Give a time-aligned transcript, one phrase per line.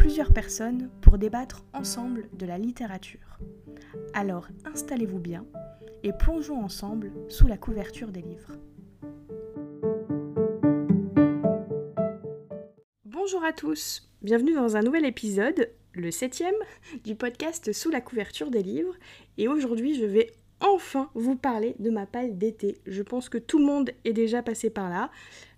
[0.00, 3.38] plusieurs personnes pour débattre ensemble de la littérature.
[4.14, 5.44] Alors installez-vous bien
[6.02, 8.52] et plongeons ensemble sous la couverture des livres.
[13.04, 16.54] Bonjour à tous, bienvenue dans un nouvel épisode, le septième,
[17.04, 18.96] du podcast Sous la couverture des livres.
[19.36, 22.78] Et aujourd'hui je vais enfin vous parler de ma palle d'été.
[22.86, 25.10] Je pense que tout le monde est déjà passé par là.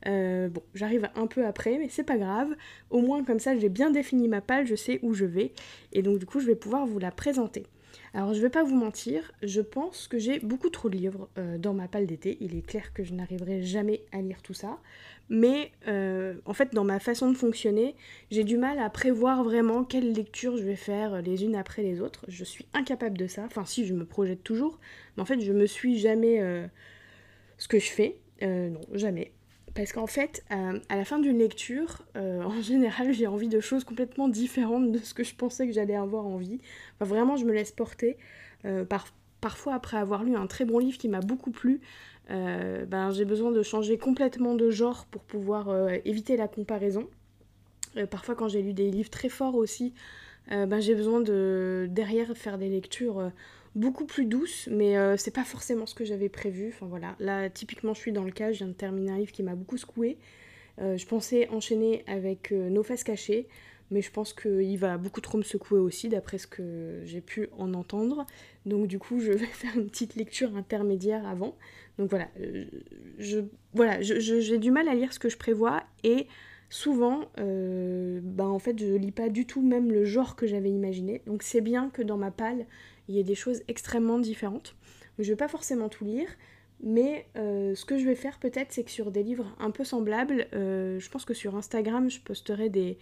[0.06, 2.54] Euh, bon, j'arrive un peu après, mais c'est pas grave.
[2.90, 5.52] Au moins comme ça, j'ai bien défini ma palle, je sais où je vais.
[5.92, 7.64] Et donc du coup, je vais pouvoir vous la présenter.
[8.14, 11.56] Alors je vais pas vous mentir, je pense que j'ai beaucoup trop de livres euh,
[11.56, 12.36] dans ma palle d'été.
[12.40, 14.78] Il est clair que je n'arriverai jamais à lire tout ça.
[15.30, 17.94] Mais euh, en fait, dans ma façon de fonctionner,
[18.30, 22.02] j'ai du mal à prévoir vraiment quelles lectures je vais faire les unes après les
[22.02, 22.26] autres.
[22.28, 23.44] Je suis incapable de ça.
[23.46, 24.78] Enfin si, je me projette toujours.
[25.16, 26.68] Mais en fait, je me suis jamais
[27.56, 28.18] ce que je fais.
[28.42, 29.32] non, jamais.
[29.74, 33.60] Parce qu'en fait, euh, à la fin d'une lecture, euh, en général, j'ai envie de
[33.60, 36.60] choses complètement différentes de ce que je pensais que j'allais avoir envie.
[37.00, 38.16] Vraiment, je me laisse porter.
[38.64, 38.84] Euh,
[39.40, 41.80] parfois, après avoir lu un très bon livre qui m'a beaucoup plu,
[42.28, 45.68] ben, j'ai besoin de changer complètement de genre pour pouvoir
[46.06, 47.10] éviter la comparaison.
[48.10, 49.92] parfois, quand j'ai lu des livres très forts aussi,
[50.48, 53.30] ben, j'ai besoin de derrière faire des lectures
[53.74, 56.68] beaucoup plus douce, mais euh, c'est pas forcément ce que j'avais prévu.
[56.74, 59.32] Enfin voilà, là typiquement je suis dans le cas, je viens de terminer un livre
[59.32, 60.18] qui m'a beaucoup secoué.
[60.80, 63.46] Euh, je pensais enchaîner avec euh, Nos fesses cachées,
[63.90, 67.48] mais je pense qu'il va beaucoup trop me secouer aussi, d'après ce que j'ai pu
[67.58, 68.26] en entendre.
[68.66, 71.56] Donc du coup, je vais faire une petite lecture intermédiaire avant.
[71.98, 72.28] Donc voilà,
[73.18, 73.40] je,
[73.74, 76.26] voilà, j'ai du mal à lire ce que je prévois et
[76.70, 81.20] souvent, bah en fait, je lis pas du tout même le genre que j'avais imaginé.
[81.26, 82.64] Donc c'est bien que dans ma palle,
[83.08, 84.74] il y a des choses extrêmement différentes.
[85.18, 86.28] Je ne vais pas forcément tout lire,
[86.82, 89.84] mais euh, ce que je vais faire peut-être, c'est que sur des livres un peu
[89.84, 92.98] semblables, euh, je pense que sur Instagram, je posterai des,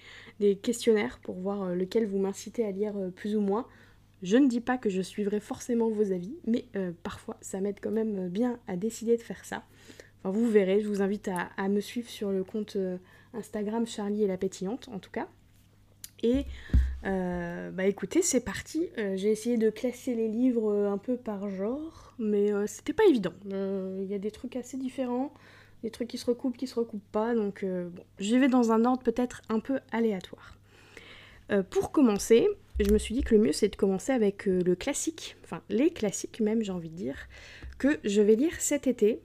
[0.56, 3.66] questionnaires pour voir euh, lequel vous m'incitez à lire plus ou moins.
[4.22, 6.66] Je ne dis pas que je suivrai forcément vos avis, mais
[7.03, 9.65] parfois ça m'aide quand même bien à décider de faire ça.
[10.19, 12.77] Enfin, vous verrez, je vous invite à, à me suivre sur le compte
[13.33, 15.27] Instagram Charlie et la pétillante en tout cas.
[16.22, 16.44] Et
[17.05, 18.88] euh, bah écoutez, c'est parti.
[18.99, 23.05] Euh, j'ai essayé de classer les livres euh, un peu par genre, mais c'était pas
[23.09, 23.33] évident.
[23.47, 25.33] Il y a des trucs assez différents,
[25.83, 28.84] des trucs qui se recoupent, qui se recoupent pas, donc bon, j'y vais dans un
[28.84, 30.59] ordre peut-être un peu aléatoire.
[31.71, 32.47] pour commencer,
[32.78, 35.91] je me suis dit que le mieux c'est de commencer avec le classique, enfin les
[35.91, 37.16] classiques même j'ai envie de dire,
[37.78, 39.22] que je vais lire cet été,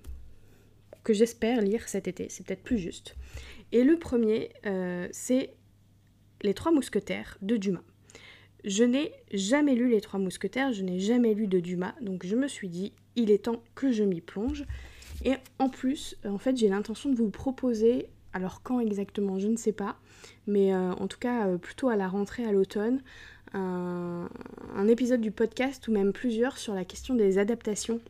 [1.03, 3.15] que j'espère lire cet été, c'est peut-être plus juste.
[3.73, 4.51] Et le premier,
[5.11, 5.53] c'est
[6.45, 7.83] les Trois Mousquetaires de Dumas.
[8.63, 12.35] Je n'ai jamais lu Les Trois Mousquetaires, je n'ai jamais lu de Dumas, donc je
[12.35, 14.63] me suis dit, il est temps que je m'y plonge.
[15.23, 19.57] Et en plus, en fait, j'ai l'intention de vous proposer, alors quand exactement, je ne
[19.57, 19.97] sais pas,
[20.45, 23.01] mais euh, en tout cas euh, plutôt à la rentrée à l'automne,
[23.53, 28.01] un épisode du podcast ou même plusieurs sur la question des adaptations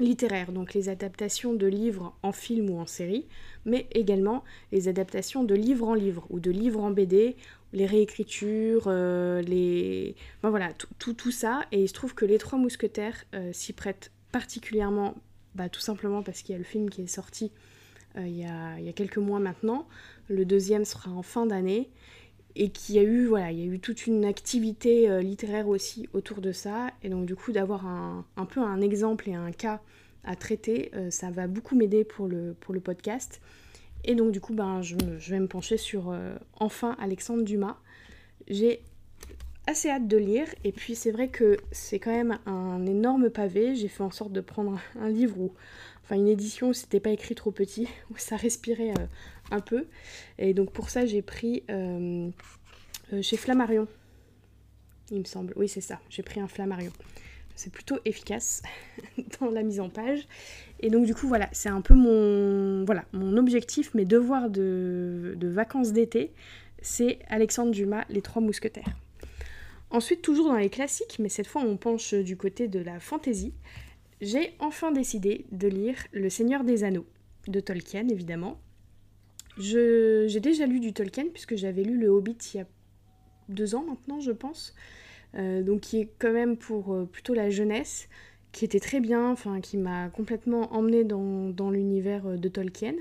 [0.00, 3.26] littéraires, donc les adaptations de livres en film ou en série,
[3.64, 7.36] mais également les adaptations de livres en livre ou de livres en BD,
[7.72, 10.16] les réécritures, euh, les...
[10.42, 11.60] voilà, tout, tout, ça.
[11.72, 15.14] Et il se trouve que Les Trois Mousquetaires euh, s'y prêtent particulièrement,
[15.54, 17.52] bah, tout simplement parce qu'il y a le film qui est sorti
[18.16, 19.86] euh, il, y a, il, y a, quelques mois maintenant.
[20.28, 21.90] Le deuxième sera en fin d'année.
[22.56, 26.40] Et qu'il y a eu, voilà, il a eu toute une activité littéraire aussi autour
[26.40, 26.90] de ça.
[27.02, 29.80] Et donc du coup d'avoir un, peu un exemple et un cas
[30.24, 33.40] à traiter, euh, ça va beaucoup m'aider pour le, pour le podcast.
[34.04, 34.96] Et donc du coup, ben, je,
[35.30, 37.76] vais me pencher sur euh, enfin Alexandre Dumas.
[38.48, 38.82] J'ai
[39.66, 43.74] assez hâte de lire et puis c'est vrai que c'est quand même un énorme pavé.
[43.74, 45.50] J'ai fait en sorte de prendre un, livre
[46.02, 49.06] enfin une édition où c'était pas écrit trop petit, où ça respirait euh,
[49.50, 49.86] un peu.
[50.38, 51.62] Et donc pour ça j'ai pris
[53.22, 53.86] chez Flammarion.
[55.10, 55.52] Il me semble.
[55.56, 56.00] Oui c'est ça.
[56.08, 56.92] J'ai pris un Flammarion
[57.60, 58.62] c'est plutôt efficace
[59.40, 60.26] dans la mise en page.
[60.80, 65.36] Et donc du coup voilà, c'est un peu mon, voilà, mon objectif, mes devoirs de,
[65.42, 66.32] vacances d'été,
[66.80, 68.96] c'est Alexandre Dumas, Les Trois Mousquetaires.
[69.90, 73.52] Ensuite, toujours dans les classiques, mais cette fois on penche du côté de la fantaisie,
[74.20, 77.06] j'ai enfin décidé de lire Le Seigneur des Anneaux,
[77.46, 78.58] de Tolkien évidemment.
[79.58, 82.66] J'ai déjà lu du Tolkien puisque j'avais lu Le Hobbit il y a
[83.48, 84.74] deux ans maintenant, je pense.
[85.34, 88.08] donc qui est quand même pour plutôt la jeunesse,
[88.52, 92.94] qui était très bien, enfin qui m'a complètement emmenée dans, l'univers de Tolkien.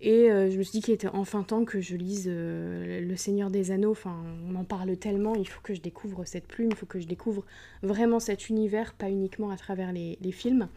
[0.00, 3.70] Et je me suis dit qu'il était enfin temps que je lise Le Seigneur des
[3.70, 3.92] Anneaux.
[3.92, 7.00] Enfin, on en parle tellement, il faut que je découvre cette plume, il faut que
[7.00, 7.44] je découvre
[7.82, 10.68] vraiment cet univers, pas uniquement à travers les films.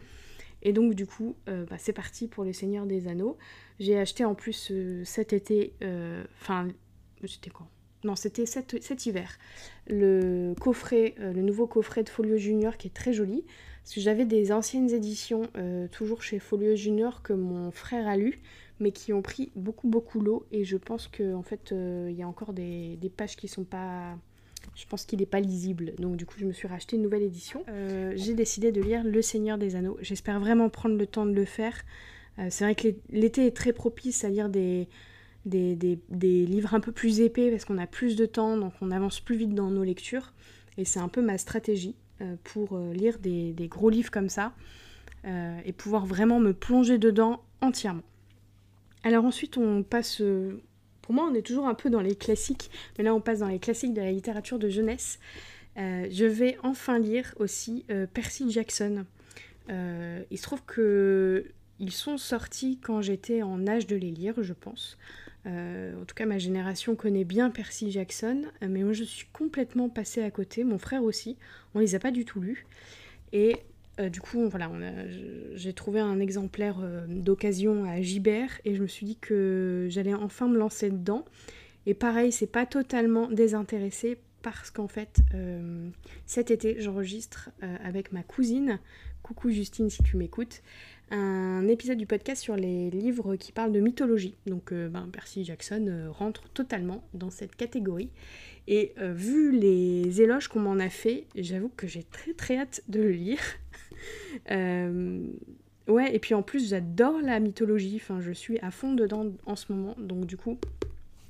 [0.62, 3.36] Et donc du coup, euh, bah, c'est parti pour le Seigneur des Anneaux.
[3.78, 6.68] J'ai acheté en plus euh, cet été, euh, enfin,
[7.24, 7.68] c'était quoi
[8.04, 9.38] Non, c'était cet, hiver,
[9.86, 13.44] le coffret, le nouveau coffret de Folio Junior qui est très joli.
[13.82, 15.42] Parce que j'avais des anciennes éditions,
[15.92, 18.40] toujours chez Folio Junior, que mon frère a lu,
[18.80, 20.44] mais qui ont pris beaucoup beaucoup l'eau.
[20.50, 23.62] Et je pense qu'en en fait, il y a encore des, des pages qui sont
[23.62, 24.18] pas
[24.74, 27.22] je pense qu'il n'est pas lisible, donc du coup je me suis racheté une nouvelle
[27.22, 27.64] édition.
[27.68, 29.96] Euh, j'ai décidé de lire Le Seigneur des Anneaux.
[30.00, 31.74] J'espère vraiment prendre le temps de le faire.
[32.38, 34.88] Euh, c'est vrai que l'été est très propice à lire des,
[35.46, 39.36] livres un peu plus épais parce qu'on a plus de temps, donc on avance plus
[39.36, 40.32] vite dans nos lectures.
[40.76, 44.52] Et c'est un peu ma stratégie euh, pour lire des, gros livres comme ça
[45.64, 48.04] et pouvoir vraiment me plonger dedans entièrement.
[49.02, 50.22] Alors ensuite on passe
[51.06, 52.68] pour moi, on est toujours un peu dans les classiques,
[52.98, 55.20] mais là, on passe dans les classiques de la littérature de jeunesse.
[55.78, 59.04] Euh, je vais enfin lire aussi euh, Percy Jackson.
[59.70, 61.46] Euh, il se trouve que
[61.78, 64.98] ils sont sortis quand j'étais en âge de les lire, je pense.
[65.44, 70.24] en tout cas, ma génération connaît bien Percy Jackson, mais moi je suis complètement passée
[70.24, 70.64] à côté.
[70.64, 71.36] Mon frère aussi,
[71.76, 72.66] on les a pas du tout lus.
[73.32, 73.58] Et
[73.98, 74.70] euh, du coup, voilà,
[75.54, 80.14] j'ai trouvé un exemplaire euh, d'occasion à Gibert et je me suis dit que j'allais
[80.14, 81.24] enfin me lancer dedans.
[81.86, 85.88] Et pareil, c'est pas totalement désintéressé parce qu'en fait, euh,
[86.26, 87.50] cet été, j'enregistre
[87.82, 88.78] avec ma cousine,
[89.22, 90.62] coucou Justine si tu m'écoutes,
[91.10, 94.34] un épisode du podcast sur les livres qui parlent de mythologie.
[94.46, 98.10] Donc, ben, Percy Jackson rentre totalement dans cette catégorie.
[98.66, 103.00] Et vu les éloges qu'on m'en a fait, j'avoue que j'ai très très hâte de
[103.00, 103.40] le lire.
[104.50, 105.26] Euh,
[105.88, 107.98] ouais, et puis en plus, j'adore la mythologie.
[108.00, 109.94] Enfin, je suis à fond dedans en ce moment.
[109.98, 110.58] Donc, du coup,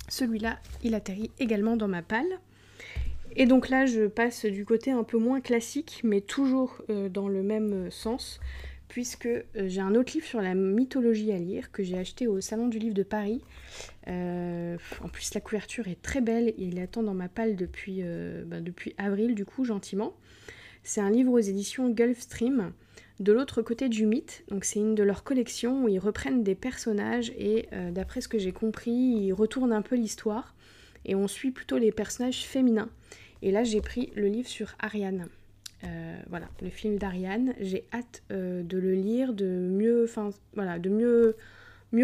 [0.08, 2.26] celui-là, il atterrit également dans ma palle.
[3.36, 7.28] Et donc là, je passe du côté un peu moins classique, mais toujours euh, dans
[7.28, 8.40] le même sens,
[8.88, 12.40] puisque euh, j'ai un autre livre sur la mythologie à lire que j'ai acheté au
[12.40, 13.42] Salon du Livre de Paris.
[14.06, 18.02] en plus, la couverture est très belle et il attend dans ma palle depuis,
[18.46, 20.14] bah, depuis avril, du coup, gentiment.
[20.86, 22.70] C'est un livre aux éditions Gulfstream,
[23.18, 24.44] de l'autre côté du mythe.
[24.50, 28.28] Donc c'est une de leurs collections où ils reprennent des personnages et euh, d'après ce
[28.28, 30.54] que j'ai compris, ils retournent un peu l'histoire
[31.04, 32.88] et on suit plutôt les personnages féminins.
[33.42, 35.26] Et là j'ai pris le livre sur Ariane.
[35.82, 37.54] Euh, voilà, le film d'Ariane.
[37.58, 40.06] J'ai hâte euh, de le lire, de mieux,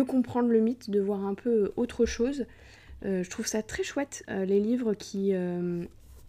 [0.04, 2.46] comprendre le mythe, de voir un peu autre chose.
[3.04, 5.34] je trouve ça très chouette les livres qui,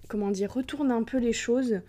[0.07, 1.81] comment dire, retournent un peu les choses.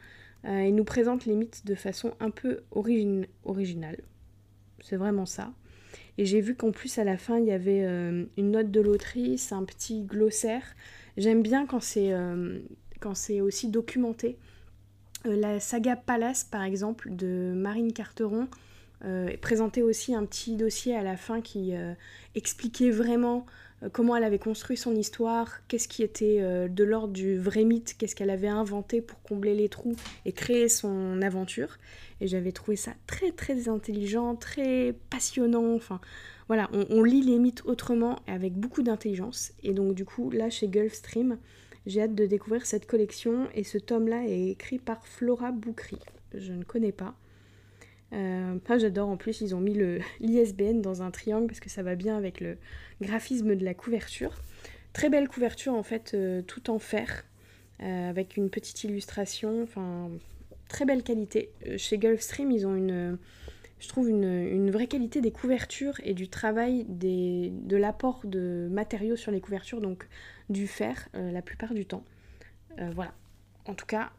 [0.47, 3.99] Euh, il nous présente les mythes de façon un peu originale.
[4.81, 5.53] C'est vraiment ça.
[6.19, 8.81] Et j'ai vu qu'en plus à la fin il y avait euh, une note de
[8.81, 10.63] l'autrice, un petit glossaire.
[11.17, 12.61] J'aime bien quand c'est euh,
[13.01, 14.39] quand c'est aussi documenté.
[15.25, 18.49] la saga Palace par exemple de Marine Carteron
[19.43, 21.75] présentait aussi un petit dossier à la fin qui
[22.35, 23.45] expliquait vraiment
[23.93, 27.97] comment elle avait construit son histoire, qu'est-ce qui était euh, de l'ordre du vrai mythe,
[27.99, 31.79] qu'est-ce qu'elle avait inventé pour combler les trous et créer son aventure.
[32.21, 35.75] Et j'avais trouvé ça très très intelligent, très passionnant.
[35.75, 36.01] Enfin,
[36.49, 39.53] voilà, on, lit les mythes autrement et avec beaucoup d'intelligence.
[39.63, 41.39] Et donc du coup, là chez Gulfstream,
[41.87, 43.49] j'ai hâte de découvrir cette collection.
[43.55, 45.99] Et ce tome-là est écrit par Flora Boukri.
[46.33, 47.15] Je ne connais pas.
[48.15, 49.75] Euh, j'adore en plus, ils ont mis
[50.21, 52.57] l'ISBN dans un triangle parce que ça va bien avec le
[53.01, 54.35] graphisme de la couverture.
[54.93, 57.25] Très belle couverture en fait, euh, tout en fer,
[57.83, 60.11] euh, avec une petite illustration, enfin
[60.69, 61.51] très belle qualité.
[61.77, 63.19] Chez Gulfstream, ils ont une,
[63.79, 69.31] je trouve une, vraie qualité des couvertures et du travail de l'apport de matériaux sur
[69.31, 70.09] les couvertures, donc
[70.49, 72.05] du fer la plupart du temps.
[72.95, 73.13] voilà.
[73.67, 74.11] En tout cas,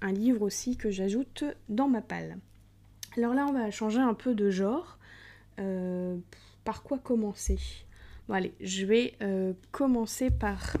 [0.00, 2.38] un livre aussi que j'ajoute dans ma palle.
[3.16, 4.98] Alors là, on va changer un peu de genre.
[5.58, 6.16] Euh,
[6.64, 7.58] par quoi commencer?
[8.28, 10.76] Bon allez, je vais euh, commencer par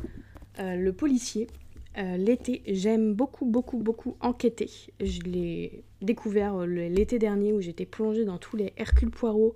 [0.58, 1.48] euh, le policier.
[1.96, 4.70] l'été, j'aime beaucoup, beaucoup, beaucoup enquêter.
[5.00, 9.54] Je l'ai découvert l'été dernier où j'étais plongée dans tous les Hercule Poirot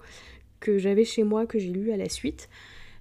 [0.59, 2.49] que j'avais chez moi, que j'ai lu à la suite.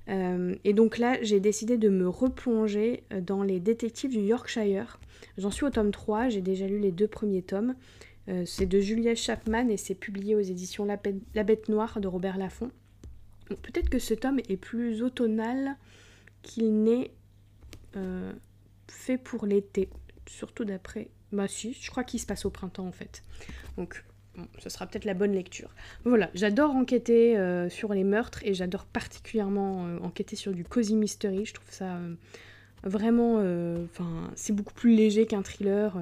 [0.07, 4.99] et donc là, j'ai décidé de me replonger dans les détectives du Yorkshire.
[5.37, 7.75] J'en suis au tome 3, j'ai déjà lu les deux premiers tomes.
[8.29, 12.37] Euh, c'est de Julia Chapman et c'est publié aux éditions La, Bête Noire de Robert
[12.37, 12.71] Laffont.
[13.49, 15.75] Peut-être que ce tome est plus automnal
[16.41, 17.11] qu'il n'est
[17.97, 18.31] euh,
[18.87, 19.89] fait pour l'été.
[20.27, 21.09] surtout d'après.
[21.31, 23.23] Bah si, je crois qu'il se passe au printemps en fait.
[23.77, 24.03] Donc
[24.35, 25.69] Bon, ce sera peut-être la bonne lecture.
[26.05, 31.45] Voilà, j'adore enquêter euh, sur les meurtres et j'adore particulièrement enquêter sur du cozy mystery.
[31.45, 31.99] Je trouve ça
[32.83, 33.35] vraiment.
[33.83, 35.99] Enfin, c'est beaucoup plus léger qu'un thriller.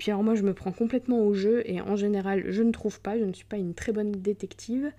[0.00, 3.02] Puis alors, moi, je me prends complètement au jeu et en général, je ne trouve
[3.02, 3.18] pas.
[3.18, 4.90] Je ne suis pas une très bonne détective.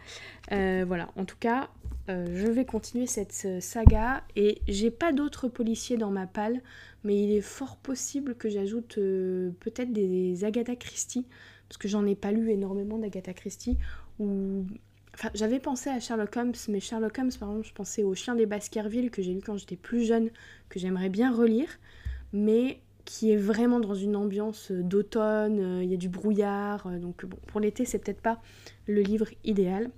[0.52, 1.72] voilà, en tout cas,
[2.08, 6.62] je vais continuer cette saga et j'ai pas d'autres policiers dans ma palle,
[7.04, 11.26] mais il est fort possible que j'ajoute peut-être des Agatha Christie
[11.68, 13.78] parce que j'en ai pas lu énormément d'Agatha Christie,
[14.20, 14.68] ou...
[15.16, 18.36] Enfin, j'avais pensé à Sherlock Holmes, mais Sherlock Holmes, par exemple, je pensais au Chien
[18.36, 20.30] des Baskerville, que j'ai lu quand j'étais plus jeune,
[20.70, 21.70] que j'aimerais bien relire,
[22.34, 22.82] mais
[23.12, 27.26] qui est vraiment dans une ambiance d'automne, euh, il y a du brouillard, euh, donc
[27.26, 28.42] bon, pour l'été, c'est peut-être pas
[28.88, 29.92] le livre idéal.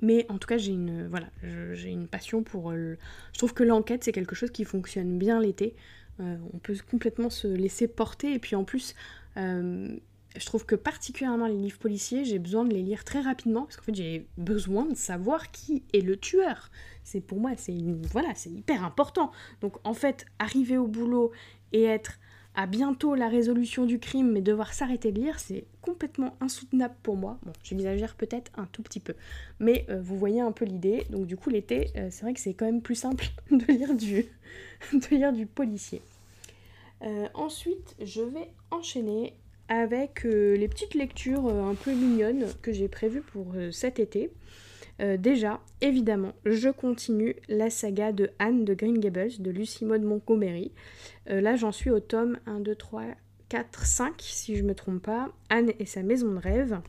[0.00, 1.26] Mais en tout cas, j'ai une, voilà,
[1.72, 2.70] j'ai une passion pour...
[2.70, 2.94] Euh,
[3.32, 5.74] je trouve que l'enquête, c'est quelque chose qui fonctionne bien l'été.
[6.20, 8.32] on peut complètement se laisser porter.
[8.32, 8.94] Et puis en plus,
[9.36, 13.76] je trouve que particulièrement les livres policiers, j'ai besoin de les lire très rapidement parce
[13.76, 16.70] qu'en fait j'ai besoin de savoir qui est le tueur.
[17.02, 17.76] C'est pour moi c'est
[18.12, 19.32] voilà c'est hyper important.
[19.60, 21.32] Donc en fait arriver au boulot
[21.72, 22.18] et être
[22.54, 27.16] à bientôt la résolution du crime mais devoir s'arrêter de lire c'est complètement insoutenable pour
[27.16, 27.38] moi.
[27.44, 29.14] Bon j'exagère peut-être un tout petit peu
[29.60, 31.06] mais euh, vous voyez un peu l'idée.
[31.10, 33.94] Donc du coup l'été euh, c'est vrai que c'est quand même plus simple de lire
[33.94, 34.26] du
[35.10, 36.02] lire du policier.
[37.02, 39.34] Euh, ensuite je vais enchaîner
[39.68, 44.32] avec les petites lectures un peu mignonnes que j'ai prévues pour cet été.
[45.18, 50.72] Déjà, évidemment, je continue la saga de Anne de Green Gables de Lucy Maud Montgomery.
[51.26, 53.02] là, j'en suis au tome 1, 2, 3,
[53.48, 55.30] 4, 5, si je ne me trompe pas.
[55.48, 56.80] Anne et sa maison de rêve.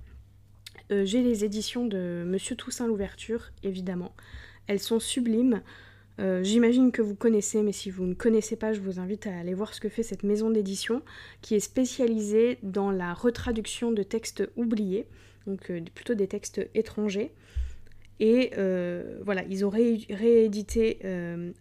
[0.89, 4.13] j'ai les éditions de Monsieur Toussaint l'ouverture, évidemment.
[4.67, 5.61] Elles sont sublimes.
[6.19, 9.37] Euh, j'imagine que vous connaissez, mais si vous ne connaissez pas, je vous invite à
[9.37, 11.01] aller voir ce que fait cette maison d'édition
[11.41, 15.07] qui est spécialisée dans la retraduction de textes oubliés,
[15.47, 17.33] donc euh, plutôt des textes étrangers.
[18.21, 20.99] Et euh, voilà, ils ont réédité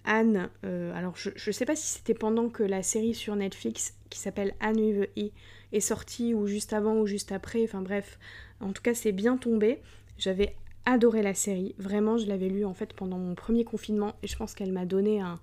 [0.04, 0.50] Anne.
[0.62, 4.54] alors, je ne sais pas si c'était pendant que la série sur Netflix qui s'appelle
[4.60, 5.30] Anne with e
[5.72, 7.64] est sortie, ou juste avant, ou juste après.
[7.64, 8.18] Enfin bref,
[8.60, 9.80] en tout cas, c'est bien tombé.
[10.18, 11.74] J'avais adoré la série.
[11.78, 14.86] Vraiment, je l'avais lue en fait pendant mon premier confinement et je pense qu'elle m'a
[14.86, 15.40] donné un,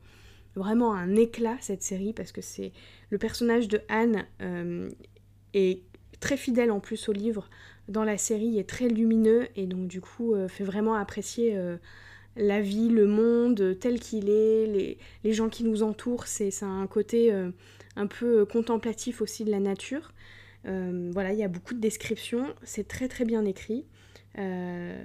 [0.56, 2.72] vraiment un éclat cette série parce que c'est
[3.10, 4.90] le personnage de Anne euh,
[5.54, 5.82] est
[6.20, 7.50] très fidèle en plus au livre
[7.88, 11.78] dans la série est très lumineux et donc du coup euh, fait vraiment apprécier euh,
[12.36, 16.86] la vie, le monde tel qu'il est, les, les, gens qui nous entourent, c'est un
[16.86, 17.32] côté
[17.96, 20.14] un peu contemplatif aussi de la nature.
[20.64, 23.86] voilà, il y a beaucoup de descriptions, c'est très très bien écrit.
[24.40, 24.96] Euh,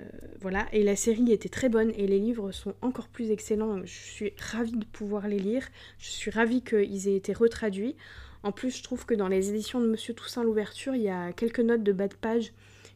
[0.40, 3.80] voilà, et la série était très bonne et les livres sont encore plus excellents.
[3.84, 5.66] Je suis ravie de pouvoir les lire.
[5.98, 7.96] Je suis ravie qu'ils aient été retraduits.
[8.42, 11.32] En plus, je trouve que dans les éditions de Monsieur Toussaint l'ouverture, il y a
[11.32, 12.52] quelques notes de bas de page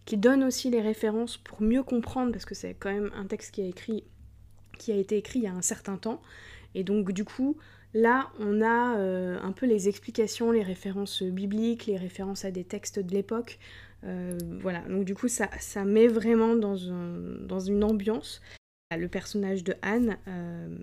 [0.07, 3.53] qui donnent aussi les références pour mieux comprendre, parce que c'est quand même un texte
[3.53, 6.23] qui a, été écrit il y a un certain temps.
[6.75, 7.57] Et donc du coup,
[7.93, 12.65] là, on a euh, un peu les explications, les références bibliques, les références à des
[12.65, 13.59] textes de l'époque.
[14.05, 15.49] Euh, voilà, donc du coup ça,
[15.85, 16.77] met vraiment dans,
[17.41, 18.41] dans une ambiance.
[18.97, 20.79] Le personnage de Anne, euh,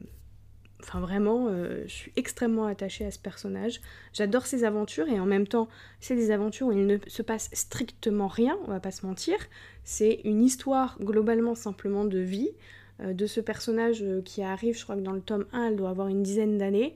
[0.83, 3.81] enfin vraiment, euh, je suis extrêmement attachée à ce personnage.
[4.13, 5.67] J'adore ses aventures et en même temps,
[5.99, 9.35] c'est des aventures où il ne se passe strictement rien, on va pas se mentir.
[9.83, 12.51] C'est une histoire globalement simplement de vie
[12.99, 16.07] de ce personnage qui arrive, je crois que dans le tome 1, elle doit avoir
[16.09, 16.95] une dizaine d'années.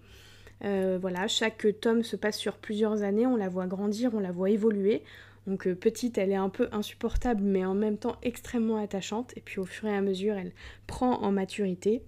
[0.61, 4.51] voilà, chaque tome se passe sur plusieurs années, on la voit grandir, on la voit
[4.51, 5.03] évoluer.
[5.47, 9.33] Donc euh, petite, elle est un peu insupportable, mais en même temps extrêmement attachante.
[9.37, 10.51] Et puis au fur et à mesure, elle
[10.85, 12.03] prend en maturité.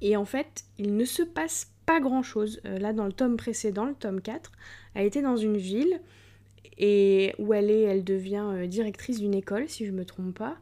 [0.00, 2.60] Et en fait, il ne se passe pas grand-chose.
[2.64, 4.52] Euh, là, dans le tome précédent, le tome 4,
[4.94, 6.00] elle était dans une ville
[6.78, 10.58] et où elle est, elle devient euh, directrice d'une école, si je me trompe pas.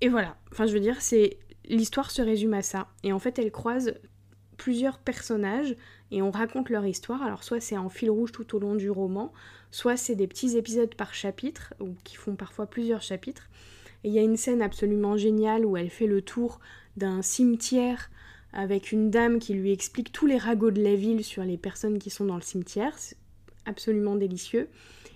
[0.00, 0.36] Et voilà.
[0.52, 2.88] Enfin, je veux dire, c'est l'histoire se résume à ça.
[3.02, 3.94] Et en fait, elle croise
[4.56, 5.76] plusieurs personnages
[6.10, 7.22] et on raconte leur histoire.
[7.22, 9.32] Alors soit c'est en fil rouge tout au long du roman,
[9.70, 13.48] soit c'est des petits épisodes par chapitre, ou qui font parfois plusieurs chapitres.
[14.04, 16.60] Et il y a une scène absolument géniale où elle fait le tour
[16.98, 18.10] d'un cimetière
[18.52, 21.98] avec une dame qui lui explique tous les ragots de la ville sur les personnes
[21.98, 22.92] qui sont dans le cimetière.
[22.98, 23.16] C'est
[23.66, 24.68] absolument délicieux.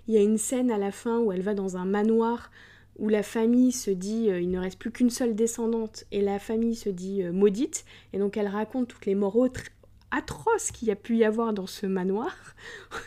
[0.08, 2.50] Il y a une scène à la fin où elle va dans un manoir
[2.98, 6.38] où la famille se dit euh, il ne reste plus qu'une seule descendante et la
[6.38, 9.48] famille se dit euh, maudite et donc elle raconte toutes les morts
[10.10, 12.36] atroces qu'il y a pu y avoir dans ce manoir.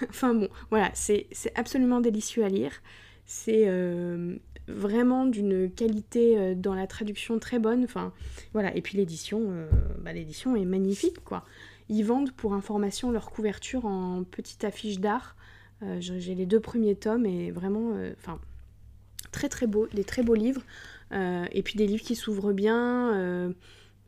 [0.10, 2.72] enfin bon, voilà, c'est absolument délicieux à lire.
[3.26, 4.36] C'est euh,
[4.68, 7.88] vraiment d'une qualité euh, dans la traduction très bonne.
[8.54, 9.70] Voilà, et puis l'édition, euh,
[10.00, 11.46] bah, l'édition est magnifique quoi.
[11.90, 15.36] ils vendent pour information leur couverture en petite affiche d'art.
[16.00, 17.92] J'ai les deux premiers tomes et vraiment,
[19.32, 20.64] très très beau, des très beaux livres.
[21.12, 23.54] et puis des livres qui s'ouvrent bien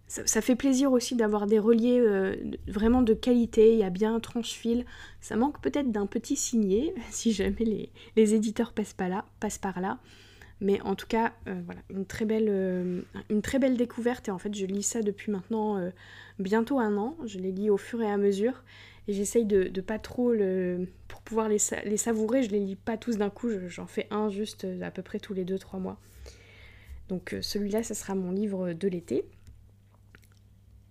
[0.07, 2.35] ça, fait plaisir aussi d'avoir des reliés euh,
[2.67, 4.85] vraiment de qualité, il y a bien un tranche-fil.
[5.19, 9.81] Ça manque peut-être d'un petit signé, si jamais les, éditeurs passent, pas là, passent par
[9.81, 9.99] là.
[10.59, 14.27] Mais en tout cas, euh, voilà, une très, belle, euh, une très belle découverte.
[14.27, 15.79] Et en fait, je lis ça depuis maintenant
[16.39, 17.15] bientôt un an.
[17.25, 18.63] Je les lis au fur et à mesure.
[19.07, 20.87] Et j'essaye de, de, pas trop le.
[21.07, 23.49] Pour pouvoir les, savourer, je les lis pas tous d'un coup.
[23.67, 25.99] J'en fais un juste à peu près tous les 2-3 mois.
[27.07, 29.25] Donc celui-là, ça sera mon livre de l'été.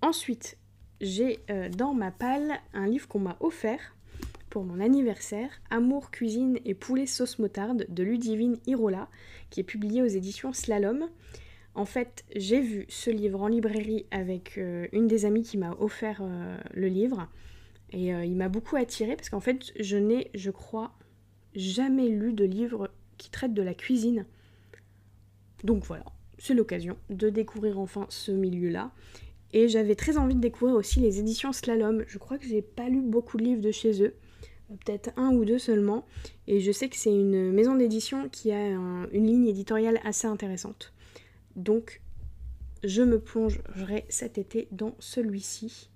[0.03, 0.57] Ensuite,
[1.01, 3.96] j'ai euh, dans ma palle un livre qu'on m'a offert
[4.51, 9.09] pour mon anniversaire, Amour, cuisine et poulet sauce motarde de Ludivine Irola,
[9.51, 11.09] qui est publié aux éditions Slalom.
[11.75, 15.73] En fait, j'ai vu ce livre en librairie avec euh, une des amies qui m'a
[15.79, 17.29] offert euh, le livre.
[17.93, 20.93] Et il m'a beaucoup attiré parce qu'en fait, je n'ai, je crois,
[21.55, 24.27] jamais lu de livre qui traite de la cuisine.
[25.65, 26.05] Donc voilà,
[26.39, 28.93] c'est l'occasion de découvrir enfin ce milieu-là.
[29.53, 32.05] Et j'avais très envie de découvrir aussi les éditions Slalom.
[32.07, 34.15] Je crois que j'ai pas lu beaucoup de livres de chez eux,
[34.69, 36.05] peut-être un ou deux seulement.
[36.47, 40.93] Et je sais que c'est une maison d'édition qui a une ligne éditoriale assez intéressante.
[41.55, 42.01] Donc
[42.85, 45.91] je me plongerai cet été dans celui-ci,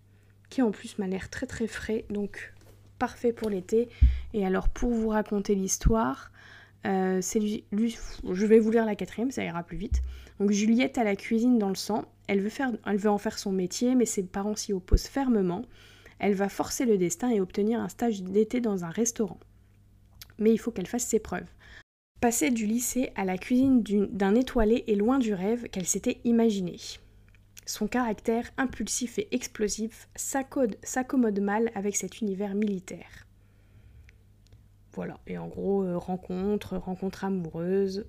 [0.48, 2.52] qui en plus m'a l'air très très frais, donc
[2.98, 3.88] parfait pour l'été.
[4.34, 6.32] Et alors pour vous raconter l'histoire,
[6.86, 10.02] euh, c'est je vais vous lire la quatrième, ça ira plus vite.
[10.38, 13.38] Donc Juliette a la cuisine dans le sang, elle veut, faire, elle veut en faire
[13.38, 15.62] son métier, mais ses parents s'y opposent fermement.
[16.20, 19.40] Elle va forcer le destin et obtenir un stage d'été dans un restaurant.
[20.38, 21.50] Mais il faut qu'elle fasse ses preuves.
[22.20, 26.76] Passer du lycée à la cuisine d'un étoilé est loin du rêve qu'elle s'était imaginé.
[27.64, 33.26] Son caractère impulsif et explosif s'accommode mal avec cet univers militaire.
[34.92, 38.06] Voilà, et en gros, euh, rencontre, rencontre amoureuse,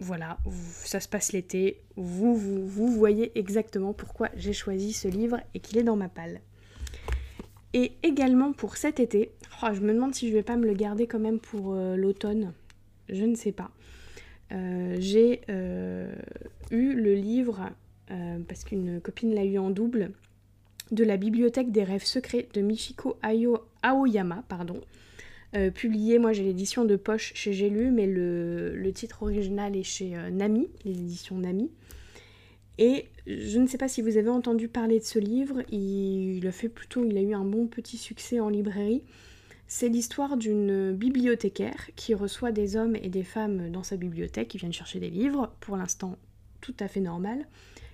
[0.00, 0.38] voilà,
[0.84, 5.78] ça se passe l'été, vous, vous, voyez exactement pourquoi j'ai choisi ce livre et qu'il
[5.78, 6.40] est dans ma palle.
[7.74, 9.32] Et également pour cet été,
[9.62, 11.96] oh, je me demande si je vais pas me le garder quand même pour euh,
[11.96, 12.54] l'automne,
[13.10, 13.70] je ne sais pas.
[14.52, 15.42] Euh, j'ai
[16.70, 17.70] eu le livre,
[18.48, 20.12] parce qu'une copine l'a eu en double,
[20.92, 23.18] de la bibliothèque des rêves secrets de Michiko
[23.82, 24.80] Aoyama, pardon.
[25.56, 30.16] Euh, publié, moi j'ai l'édition de poche chez J'ai mais le, titre original est chez
[30.16, 31.70] euh, Nami, les éditions Nami.
[32.78, 36.52] Et je ne sais pas si vous avez entendu parler de ce livre, il, a
[36.52, 39.02] fait plutôt, il a eu un bon petit succès en librairie.
[39.66, 44.58] C'est l'histoire d'une bibliothécaire qui reçoit des hommes et des femmes dans sa bibliothèque qui
[44.58, 46.18] viennent chercher des livres, pour l'instant
[46.60, 47.46] tout à fait normal.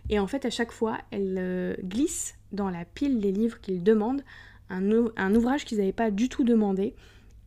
[0.09, 3.83] Et en fait, à chaque fois, elle euh, glisse dans la pile des livres qu'ils
[3.83, 4.23] demandent
[4.71, 4.83] un,
[5.17, 6.95] un ouvrage qu'ils n'avaient pas du tout demandé.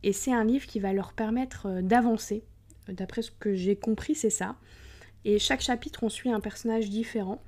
[0.02, 2.44] Et c'est un livre qui va leur permettre euh, d'avancer.
[2.88, 4.56] D'après ce que j'ai compris, c'est ça.
[5.24, 7.42] Et chaque chapitre, on suit un personnage différent.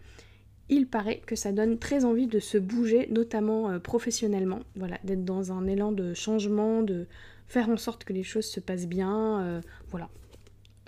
[0.68, 4.60] Il paraît que ça donne très envie de se bouger, notamment euh, professionnellement.
[4.74, 7.06] Voilà, d'être dans un élan de changement, de
[7.48, 9.40] faire en sorte que les choses se passent bien.
[9.40, 9.60] Euh,
[9.90, 10.08] voilà.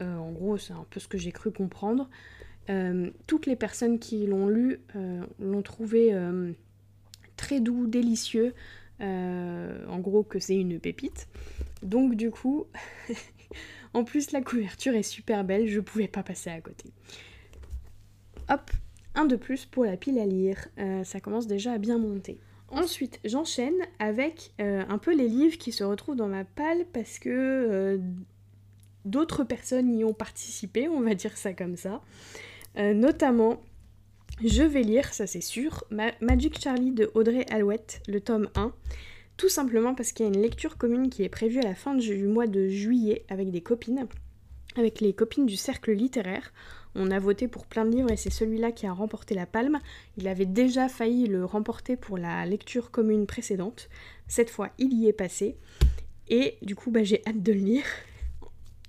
[0.01, 2.09] en gros, c'est un peu ce que j'ai cru comprendre.
[3.27, 4.81] toutes les personnes qui l'ont lu
[5.39, 6.13] l'ont trouvé
[7.37, 8.55] très doux, délicieux.
[9.01, 11.29] Euh, en gros que c'est une pépite.
[11.83, 12.67] Donc du coup,
[13.95, 16.93] en plus la couverture est super belle, je pouvais pas passer à côté.
[18.49, 18.71] Hop,
[19.15, 22.39] un de plus pour la pile à lire, euh, ça commence déjà à bien monter.
[22.71, 27.19] Ensuite, j'enchaîne avec euh, un peu les livres qui se retrouvent dans ma palle parce
[27.19, 27.99] que
[29.07, 32.03] d'autres personnes y ont participé, on va dire ça comme ça.
[32.77, 33.63] notamment
[34.45, 35.83] je vais lire, ça c'est sûr,
[36.21, 38.73] Magic Charlie de Audrey Alouette, le tome 1,
[39.39, 41.95] tout simplement parce qu'il y a une lecture commune qui est prévue à la fin
[41.95, 44.07] du mois de juillet avec des copines,
[44.77, 46.53] avec les copines du cercle littéraire.
[46.97, 49.79] On a voté pour plein de livres et c'est celui-là qui a remporté la palme.
[50.17, 53.89] Il avait déjà failli le remporter pour la lecture commune précédente.
[54.27, 55.57] Cette fois, il y est passé.
[56.29, 57.85] Et du coup, bah, j'ai hâte de le lire.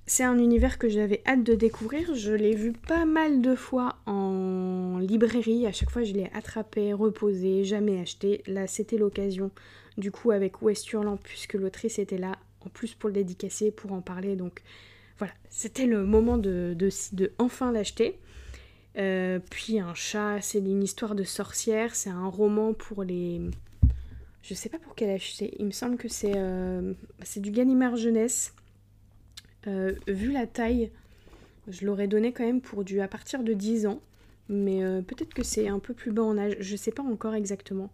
[0.10, 2.15] C'est un univers que j'avais hâte de découvrir.
[2.15, 5.67] Je l'ai vu pas mal de fois en librairie.
[5.67, 8.41] À chaque fois, je l'ai attrapé, reposé, jamais acheté.
[8.48, 9.52] Là, c'était l'occasion.
[10.00, 10.89] Du coup, avec West
[11.22, 14.36] puisque l'autrice était là, en plus pour le dédicacer, pour en parler.
[14.36, 14.63] Donc
[15.19, 16.76] voilà, c'était le moment de,
[17.38, 18.17] enfin l'acheter.
[18.98, 21.93] Euh, puis un chat, c'est une histoire de sorcière.
[21.93, 23.41] C'est un roman pour les.
[24.41, 25.54] Je sais pas pour quel acheter.
[25.60, 28.56] Il me semble que c'est euh, c'est du Gallimard jeunesse.
[29.69, 30.91] Euh, vu la taille,
[31.67, 34.01] je l'aurais donné quand même pour du à partir de 10 ans.
[34.49, 37.36] Mais euh, peut-être que c'est un peu plus bas en âge, je sais pas encore
[37.36, 37.89] exactement.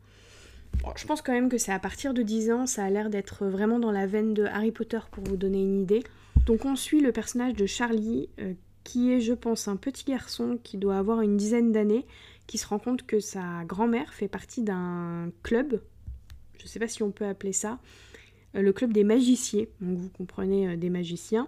[0.95, 3.45] je pense quand même que c'est à partir de 10 ans, ça a l'air d'être
[3.45, 6.03] vraiment dans la veine de Harry Potter pour vous donner une idée.
[6.45, 8.53] Donc on suit le personnage de Charlie, euh,
[8.85, 12.05] qui est, je pense, un petit garçon qui doit avoir une dizaine d'années,
[12.47, 15.81] qui se rend compte que sa grand-mère fait partie d'un club,
[16.57, 17.79] je ne sais pas si on peut appeler ça,
[18.61, 21.47] le club des magiciens, donc vous comprenez euh, des magiciens.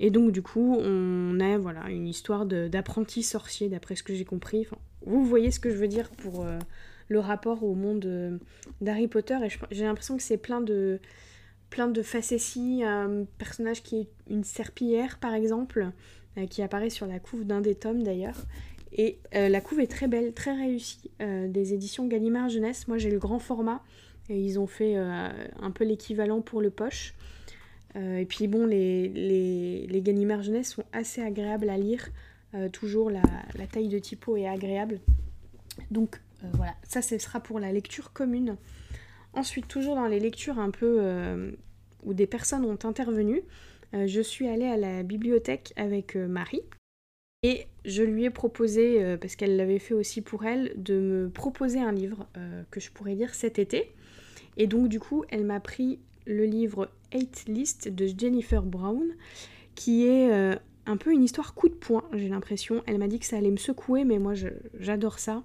[0.00, 4.24] Et donc du coup, on a voilà une histoire d'apprenti sorcier, d'après ce que j'ai
[4.24, 4.66] compris.
[5.06, 6.44] vous voyez ce que je veux dire pour
[7.08, 8.40] le rapport au monde
[8.80, 9.36] d'Harry Potter.
[9.44, 10.98] Et j'ai l'impression que c'est plein de
[11.74, 15.90] plein de facéties, un personnage qui est une serpillière par exemple,
[16.38, 18.46] euh, qui apparaît sur la couve d'un des tomes d'ailleurs.
[18.92, 22.86] Et euh, la couve est très belle, très réussie, euh, des éditions Gallimard Jeunesse.
[22.86, 23.82] Moi j'ai le grand format,
[24.28, 27.14] ils ont fait un peu l'équivalent pour le poche.
[27.94, 32.08] et puis bon, les, les, les, Gallimard sont assez agréables à lire.
[32.72, 33.22] toujours la,
[33.56, 35.00] la, taille de typo est agréable.
[35.90, 36.20] Donc
[36.54, 38.56] voilà, ça ce sera pour la lecture commune.
[39.36, 41.50] Ensuite, toujours dans les lectures un peu euh,
[42.04, 43.42] où des personnes ont intervenu,
[43.92, 46.62] euh, je suis allée à la bibliothèque avec euh, Marie
[47.42, 51.78] et je lui ai proposé, parce qu'elle l'avait fait aussi pour elle, de me proposer
[51.78, 52.26] un livre
[52.70, 53.92] que je pourrais lire cet été.
[54.56, 59.04] Et donc du coup, elle m'a pris le livre Eight List de Jennifer Brown,
[59.74, 62.82] qui est un peu une histoire coup de poing, j'ai l'impression.
[62.86, 64.34] Elle m'a dit que ça allait me secouer, mais moi
[64.78, 65.42] j'adore ça.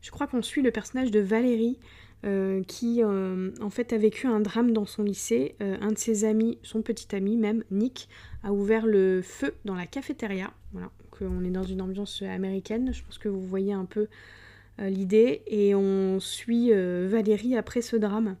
[0.00, 1.78] Je crois qu'on suit le personnage de Valérie,
[2.24, 5.56] euh, qui euh, en fait a vécu un drame dans son lycée.
[5.60, 8.08] Euh, un de ses amis, son petit ami même, Nick,
[8.44, 10.52] a ouvert le feu dans la cafétéria.
[10.72, 10.90] Voilà,
[11.20, 14.08] on est dans une ambiance américaine, je pense que vous voyez un peu
[14.78, 15.42] l'idée.
[15.46, 18.36] Et on suit Valérie après ce drame.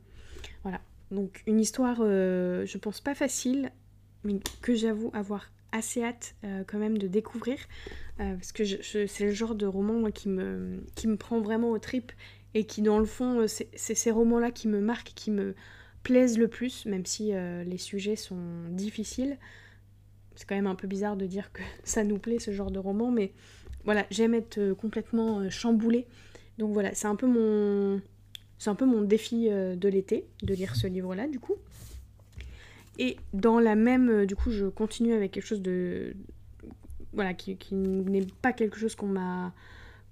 [0.62, 3.70] Voilà, donc une histoire, je pense pas facile,
[4.24, 6.34] mais que j'avoue avoir assez hâte
[6.66, 7.56] quand même de découvrir.
[8.18, 12.12] parce que c'est le genre de roman qui, me, qui me prend vraiment au trip
[12.54, 15.54] et qui dans le fond, euh, c'est ces romans-là qui me marquent, qui me
[16.02, 19.38] plaisent le plus, même si euh, les sujets sont difficiles.
[20.34, 22.78] C'est quand même un peu bizarre de dire que ça nous plaît ce genre de
[22.78, 23.32] roman, mais
[23.84, 26.06] voilà, j'aime être euh, complètement chamboulée.
[26.58, 28.00] Donc voilà, c'est un peu mon,
[28.58, 31.56] c'est un peu mon défi de l'été de lire ce livre-là, du coup.
[32.98, 36.14] Et dans la même, du coup, je continue avec quelque chose de,
[37.12, 39.52] voilà, qui, n'est pas quelque chose qu'on m'a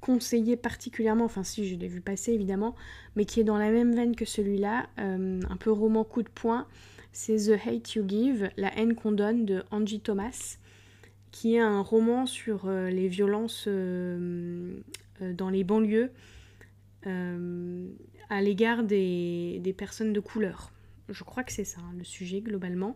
[0.00, 2.74] conseillé particulièrement, enfin si je l'ai vu passer évidemment,
[3.16, 6.28] mais qui est dans la même veine que celui-là, euh, un peu roman coup de
[6.28, 6.66] poing,
[7.12, 10.56] c'est The Hate You Give, La haine qu'on donne de Angie Thomas,
[11.30, 14.80] qui est un roman sur euh, les violences euh,
[15.20, 16.10] dans les banlieues
[17.06, 20.70] à l'égard des, personnes de couleur.
[21.08, 22.94] Je crois que c'est ça hein, le sujet globalement.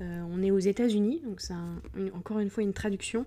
[0.00, 1.52] on est aux États-Unis, donc c'est
[2.14, 3.26] encore une fois une traduction.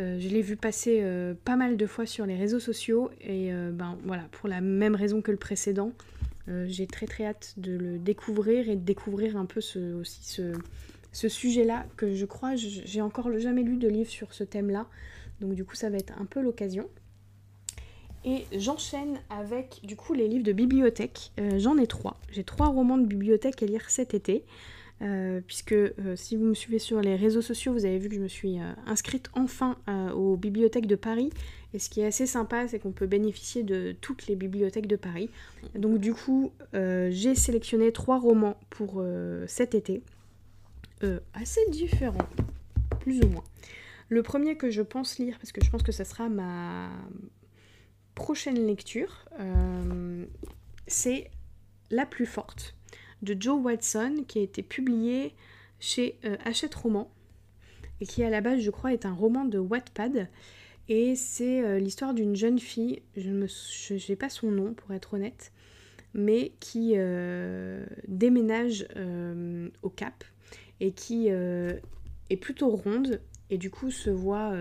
[0.00, 3.52] Euh, je l'ai vu passer euh, pas mal de fois sur les réseaux sociaux et
[3.52, 5.92] euh, ben voilà, pour la même raison que le précédent,
[6.66, 10.52] j'ai très très hâte de le découvrir et de découvrir un peu aussi ce,
[11.14, 14.86] ce sujet-là que je crois, j'ai encore jamais lu de livre sur ce thème-là,
[15.40, 16.86] donc du coup ça va être un peu l'occasion.
[18.26, 21.30] Et j'enchaîne avec du coup les livres de bibliothèque.
[21.58, 22.18] J'en ai trois.
[22.30, 24.44] J'ai trois romans de bibliothèque à lire cet été.
[25.02, 28.14] Euh, puisque euh, si vous me suivez sur les réseaux sociaux, vous avez vu que
[28.14, 29.76] je me suis euh, inscrite enfin
[30.14, 31.30] aux bibliothèques de Paris.
[31.74, 34.96] Et ce qui est assez sympa, c'est qu'on peut bénéficier de toutes les bibliothèques de
[34.96, 35.28] Paris.
[35.74, 39.02] Donc du coup, j'ai sélectionné trois romans pour
[39.48, 40.02] cet été,
[41.32, 42.28] assez différents,
[43.00, 43.44] plus ou moins.
[44.08, 46.90] Le premier que je pense lire, parce que je pense que ça sera ma
[48.14, 49.24] prochaine lecture,
[50.86, 51.30] c'est
[51.90, 52.74] La plus forte
[53.24, 55.34] de Joe Watson qui a été publié
[55.80, 57.10] chez euh, Hachette Roman
[58.00, 60.28] et qui à la base je crois est un roman de Wattpad
[60.88, 63.46] et c'est euh, l'histoire d'une jeune fille, je ne
[63.98, 65.50] sais pas son nom pour être honnête,
[66.12, 68.86] mais qui euh, déménage
[69.82, 70.24] au Cap
[70.84, 73.20] et qui est plutôt ronde
[73.50, 74.52] et du coup se voit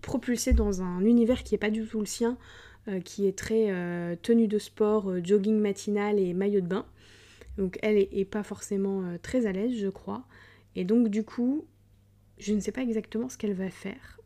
[0.00, 2.38] propulsée dans un univers qui n'est pas du tout le sien,
[3.04, 3.66] qui est très
[4.22, 6.86] tenue de sport, jogging matinal et maillot de bain.
[7.58, 10.24] Donc elle est, pas forcément euh, très à l'aise, je crois.
[10.74, 11.66] Et donc du coup,
[12.38, 14.20] je ne sais pas exactement ce qu'elle va faire.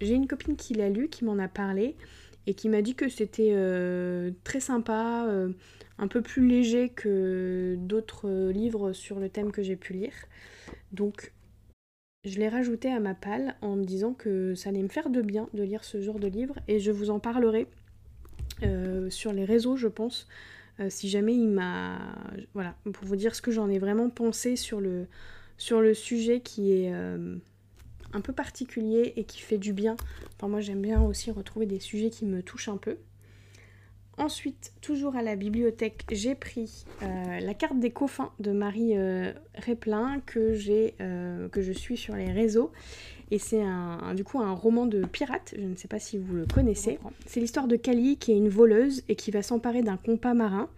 [0.00, 1.96] J'ai une copine qui l'a lu, qui m'en a parlé
[2.46, 5.50] et qui m'a dit que c'était euh, très sympa, euh,
[5.98, 10.14] un peu plus léger que d'autres livres sur le thème que j'ai pu lire.
[10.92, 11.32] Donc
[12.24, 15.22] je l'ai rajouté à ma palle en me disant que ça allait me faire de
[15.22, 17.66] bien de lire ce genre de livre et je vous en parlerai
[19.08, 20.28] sur les réseaux, je pense,
[20.80, 21.98] euh, si jamais il m'a...
[22.54, 25.06] Voilà, pour vous dire ce que j'en ai vraiment pensé sur le,
[25.58, 27.36] sur le sujet qui est euh,
[28.12, 29.96] un peu particulier et qui fait du bien.
[30.36, 32.96] Enfin, moi j'aime bien aussi retrouver des sujets qui me touchent un peu.
[34.20, 39.32] Ensuite, toujours à la bibliothèque, j'ai pris euh, la carte des coffins de Marie euh,
[39.54, 40.54] Réplin que,
[41.00, 42.70] euh, que je suis sur les réseaux.
[43.30, 46.34] Et c'est un, du coup un roman de pirate, je ne sais pas si vous
[46.34, 46.98] le connaissez.
[47.24, 50.68] C'est l'histoire de Kali qui est une voleuse et qui va s'emparer d'un compas marin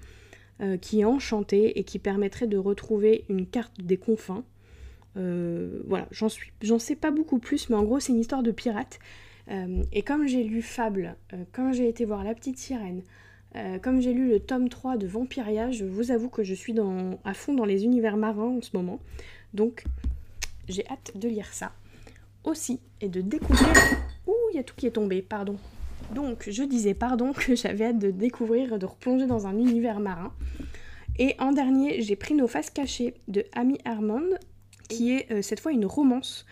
[0.80, 4.44] qui est enchanté et qui permettrait de retrouver une carte des confins.
[5.14, 8.50] Voilà, j'en suis, j'en sais pas beaucoup plus, mais en gros c'est une histoire de
[8.50, 8.98] pirate.
[9.48, 11.16] et comme j'ai lu Fable,
[11.52, 13.02] comme j'ai été voir La Petite Sirène,
[13.54, 16.72] euh, comme j'ai lu le tome 3 de Vampiria, je vous avoue que je suis
[16.72, 19.00] dans, à fond dans les univers marins en ce moment.
[19.52, 19.84] Donc
[20.68, 21.72] j'ai hâte de lire ça.
[22.44, 23.68] Aussi, et de découvrir...
[24.26, 25.56] Ouh, il y a tout qui est tombé, pardon.
[26.14, 30.32] Donc je disais pardon que j'avais hâte de découvrir, de replonger dans un univers marin.
[31.18, 34.22] Et en dernier, j'ai pris Nos faces cachées de Amy Armand,
[34.92, 36.46] qui est euh, cette fois une romance.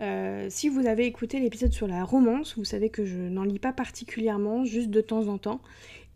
[0.00, 3.58] Euh, si vous avez écouté l'épisode sur la romance, vous savez que je n'en lis
[3.58, 5.60] pas particulièrement, juste de temps en temps.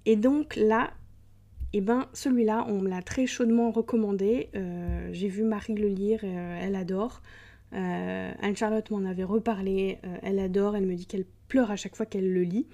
[0.06, 0.92] Et donc là,
[1.72, 4.50] eh ben, celui-là, on me l'a très chaudement recommandé.
[4.54, 7.22] Euh, j'ai vu Marie le lire, elle adore.
[7.72, 12.30] Anne-Charlotte m'en avait reparlé, elle adore, elle me dit qu'elle pleure à chaque fois qu'elle
[12.30, 12.66] le lit.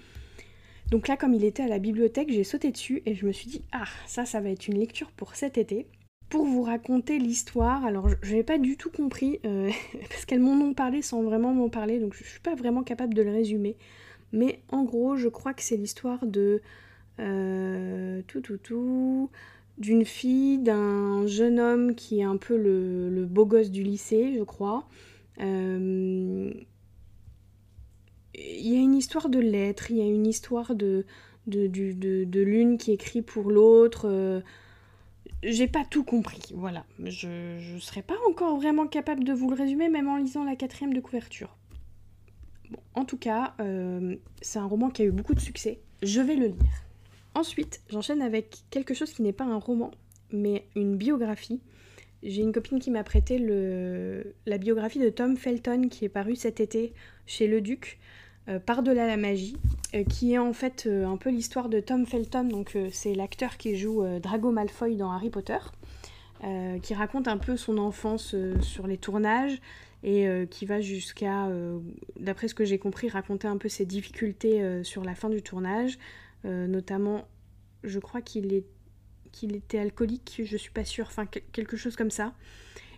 [0.90, 3.48] Donc là, comme il était à la bibliothèque, j'ai sauté dessus et je me suis
[3.48, 5.86] dit, ah, ça, ça va être une lecture pour cet été.
[6.28, 9.40] Pour vous raconter l'histoire, alors je n'ai pas du tout compris,
[10.10, 12.82] parce qu'elles m'en ont parlé sans vraiment m'en parler, donc je ne suis pas vraiment
[12.82, 13.76] capable de le résumer.
[14.32, 16.60] Mais en gros, je crois que c'est l'histoire de
[17.20, 19.30] euh, tout, tout, tout,
[19.78, 24.42] d'une fille, d'un jeune homme qui est un peu le, beau gosse du lycée, je
[24.42, 24.86] crois.
[25.40, 26.52] Euh,
[28.34, 31.04] il y a une histoire de lettres, il y a une histoire de,
[31.46, 34.42] l'une qui écrit pour l'autre.
[35.44, 36.84] Euh, j'ai pas tout compris, voilà.
[37.04, 40.56] Je ne serais pas encore vraiment capable de vous le résumer, même en lisant la
[40.56, 41.56] quatrième de couverture.
[42.70, 43.54] Bon, en tout cas,
[44.42, 45.80] c'est un roman qui a eu beaucoup de succès.
[46.02, 46.84] Je vais le lire.
[47.34, 49.90] Ensuite, j'enchaîne avec quelque chose qui n'est pas un roman,
[50.32, 51.60] mais une biographie.
[52.22, 56.60] J'ai une copine qui m'a prêté la biographie de Tom Felton qui est parue cet
[56.60, 56.92] été
[57.26, 58.02] chez Le Duc, euh,
[58.66, 59.56] Par-delà la magie,
[59.94, 63.56] euh, qui est en fait euh, un peu l'histoire de Tom Felton, donc c'est l'acteur
[63.56, 65.58] qui joue Drago Malfoy dans Harry Potter,
[66.82, 69.60] qui raconte un peu son enfance sur les tournages
[70.04, 71.48] et qui va jusqu'à,
[72.20, 75.98] d'après ce que j'ai compris, raconter un peu ses difficultés sur la fin du tournage,
[76.44, 77.26] euh, notamment,
[77.82, 78.62] je crois qu'il
[79.42, 82.32] était alcoolique, je suis pas sûre, enfin quelque chose comme ça.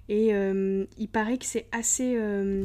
[0.09, 2.65] Et euh, il paraît que c'est assez, euh,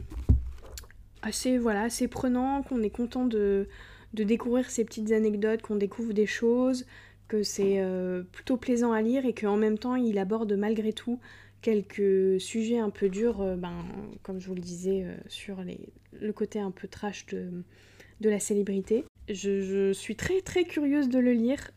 [1.26, 3.68] assez, voilà, assez prenant, qu'on est content de,
[4.14, 6.86] de, découvrir ces petites anecdotes, qu'on découvre des choses,
[7.28, 7.84] que c'est
[8.32, 11.20] plutôt plaisant à lire et qu'en même temps il aborde malgré tout
[11.62, 13.84] quelques sujets un peu durs, ben,
[14.22, 15.90] comme je vous le disais, sur les,
[16.22, 19.06] le côté un peu trash de la célébrité.
[19.28, 21.72] Je, suis très très curieuse de le lire.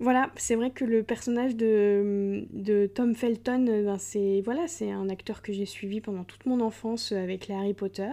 [0.00, 4.90] Euh, voilà, c'est vrai que le personnage de, Tom Felton, euh, ben c'est voilà, c'est
[4.90, 8.12] un acteur que j'ai suivi pendant toute mon enfance avec les Harry Potter.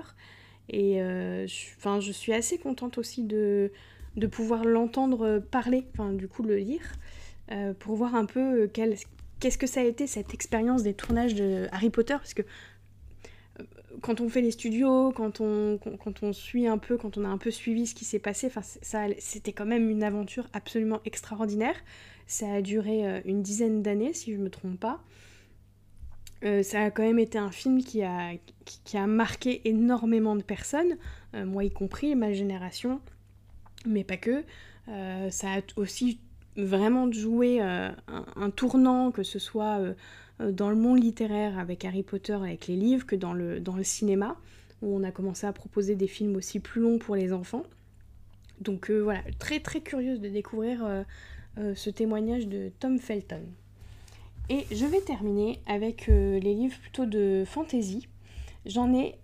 [0.70, 1.46] Et euh,
[1.78, 3.72] enfin, je suis assez contente aussi de,
[4.15, 6.94] de pouvoir l'entendre parler, enfin du coup le lire,
[7.80, 11.89] pour voir un peu qu'est-ce que ça a été cette expérience des tournages de Harry
[11.89, 12.44] Potter, parce que
[14.01, 17.27] quand on fait les studios, quand on, quand on suit un peu, quand on a
[17.27, 18.49] un peu suivi ce qui s'est passé,
[19.19, 21.75] c'était quand même une aventure absolument extraordinaire.
[22.27, 25.03] Ça a duré euh, une dizaine d'années, si je ne me trompe pas.
[26.43, 28.31] Euh, ça a quand même été un film qui a,
[28.65, 30.97] qui, a marqué énormément de personnes,
[31.35, 33.01] euh, moi y compris, ma génération,
[33.85, 34.43] mais pas que.
[35.29, 36.19] ça a aussi
[36.57, 39.79] vraiment joué un, tournant, que ce soit
[40.49, 43.84] dans le monde littéraire avec Harry Potter, avec les livres, que dans le, dans le
[43.84, 44.38] cinéma,
[44.82, 47.63] où on a commencé à proposer des films aussi plus longs pour les enfants.
[48.60, 50.84] Donc euh, voilà, très très curieuse de découvrir
[51.58, 53.41] euh, ce témoignage de Tom Felton.
[54.49, 58.08] Et je vais terminer avec les livres plutôt de fantasy.
[58.65, 59.15] J'en ai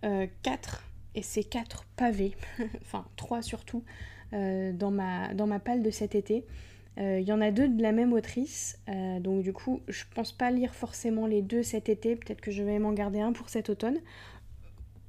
[0.42, 0.84] quatre,
[1.16, 2.36] et c'est quatre pavés,
[2.82, 3.84] enfin trois surtout,
[4.32, 6.46] dans, ma, dans ma palle de cet été.
[6.98, 10.04] Il euh, y en a deux de la même autrice, euh, donc du coup, je
[10.16, 12.16] pense pas lire forcément les deux cet été.
[12.16, 14.00] Peut-être que je vais m'en garder un pour cet automne.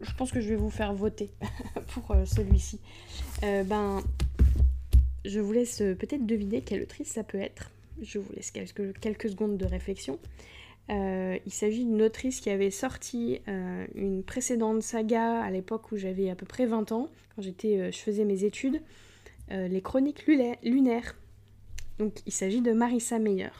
[0.02, 1.30] Je pense que je vais vous faire voter
[1.88, 2.78] pour euh, celui-ci.
[3.40, 4.02] ben,
[5.24, 7.70] je vous laisse peut-être deviner quelle autrice ça peut être.
[8.02, 10.18] Je vous laisse quelques, secondes de réflexion.
[10.90, 13.40] il s'agit d'une autrice qui avait sorti
[13.94, 17.98] une précédente saga à l'époque où j'avais à peu près 20 ans, quand j'étais, je
[17.98, 18.80] faisais mes études,
[19.50, 20.26] les Chroniques
[20.62, 21.16] lunaires
[21.98, 23.50] donc il s'agit de Marissa Meyer.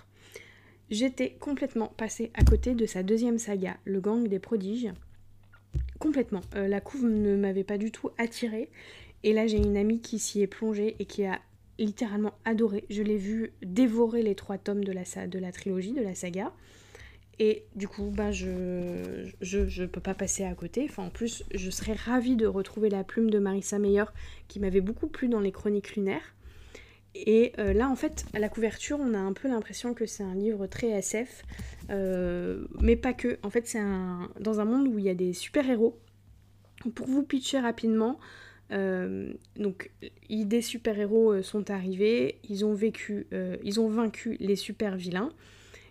[0.90, 4.90] J'étais complètement passée à côté de sa deuxième saga, Le Gang des Prodiges.
[5.98, 6.40] Complètement.
[6.54, 8.70] Euh, la couve ne m'avait pas du tout attirée.
[9.22, 11.40] Et là, j'ai une amie qui s'y est plongée et qui a
[11.78, 12.84] littéralement adoré.
[12.88, 16.52] Je l'ai vu dévorer les trois tomes de la, trilogie, de la saga.
[17.40, 20.86] Et du coup, ben je, je, peux pas passer à côté.
[20.88, 24.04] Enfin, en plus, je serais ravie de retrouver la plume de Marissa Meyer
[24.48, 26.34] qui m'avait beaucoup plu dans les chroniques lunaires.
[27.26, 30.22] Et euh, là, en fait, à la couverture, on a un peu l'impression que c'est
[30.22, 31.42] un livre très SF,
[31.90, 33.38] euh, mais pas que.
[33.42, 33.80] En fait, c'est
[34.40, 35.98] dans un monde où il y a des super-héros.
[36.94, 38.20] Pour vous pitcher rapidement,
[38.70, 39.90] euh, donc,
[40.30, 43.26] des super-héros sont arrivés, ils ont vécu,
[43.64, 45.30] ils ont vaincu les super-vilains.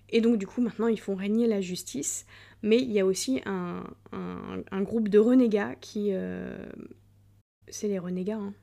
[0.09, 2.25] Et donc du coup maintenant ils font régner la justice.
[2.61, 6.13] Mais il y a aussi un, un, groupe de renégats qui...
[7.67, 8.53] C'est les renégats, hein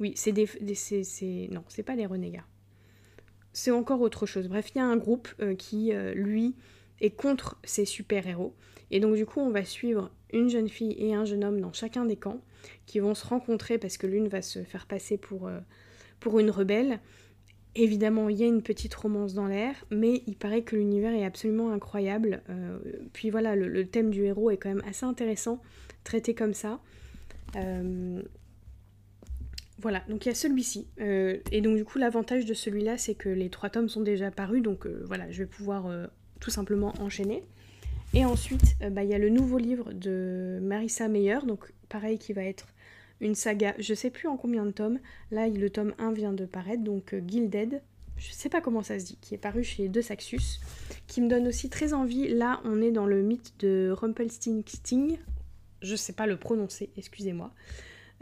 [0.00, 0.46] Oui, c'est des...
[0.74, 2.46] c'est, non, c'est pas les renégats.
[3.52, 4.48] C'est encore autre chose.
[4.48, 6.54] Bref, il y a un groupe euh, qui, euh, lui,
[7.00, 8.54] est contre ces super-héros.
[8.90, 11.72] Et donc du coup on va suivre une jeune fille et un jeune homme dans
[11.72, 12.42] chacun des camps
[12.84, 15.50] qui vont se rencontrer parce que l'une va se faire passer pour,
[16.20, 17.00] pour une rebelle
[17.74, 21.24] Évidemment, il y a une petite romance dans l'air, mais il paraît que l'univers est
[21.24, 22.42] absolument incroyable.
[22.50, 22.78] Euh,
[23.14, 25.62] puis voilà, le, thème du héros est quand même assez intéressant,
[26.04, 26.80] traité comme ça.
[27.56, 28.20] Euh,
[29.82, 30.86] voilà, donc il y a celui-ci.
[31.00, 34.30] Euh, et donc du coup, l'avantage de celui-là, c'est que les trois tomes sont déjà
[34.30, 35.86] parus, donc voilà, je vais pouvoir
[36.40, 37.44] tout simplement enchaîner.
[38.14, 42.32] Et ensuite, bah, il y a le nouveau livre de Marissa Meyer, donc pareil qui
[42.32, 42.66] va être
[43.22, 44.98] une saga, je sais plus en combien de tomes.
[45.30, 47.80] Là, le tome 1 vient de paraître, donc euh, Gilded,
[48.18, 50.60] je sais pas comment ça se dit, qui est paru chez De Saxus,
[51.06, 52.28] qui me donne aussi très envie.
[52.28, 55.16] Là, on est dans le mythe de Rumpelstiltskin,
[55.80, 57.52] je sais pas le prononcer, excusez-moi.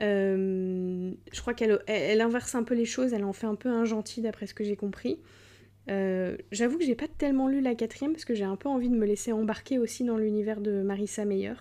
[0.01, 3.69] Euh, je crois qu'elle elle, inverse un peu les choses, elle en fait un peu
[3.69, 5.21] un gentil d'après ce que j'ai compris.
[5.89, 8.89] Euh, j'avoue que j'ai pas tellement lu la quatrième parce que j'ai un peu envie
[8.89, 11.55] de me laisser embarquer aussi dans l'univers de Marissa Meyer.